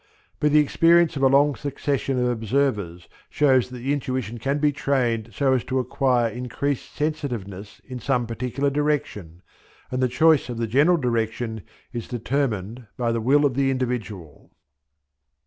[0.39, 4.71] But the experience of a long succession of observers shows that the intuition can be
[4.71, 9.43] trained so as to acquire increased sensitiveness in some, particular direction,
[9.91, 11.61] and the choice of the general direction
[11.93, 14.49] is determined by the will of the individual.